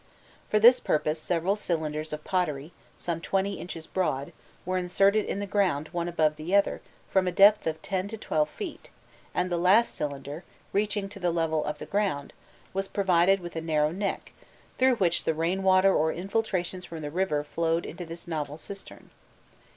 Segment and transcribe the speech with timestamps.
[0.49, 4.33] For this purpose several cylinders of pottery, some twenty inches broad,
[4.65, 8.07] were inserted in the ground one above the other from a depth of from ten
[8.07, 8.89] to twelve feet,
[9.35, 10.43] and the last cylinder,
[10.73, 12.33] reaching the level of the ground,
[12.73, 14.33] was provided with a narrow neck,
[14.79, 19.11] through which the rainwater or infiltrations from the river flowed into this novel cistern.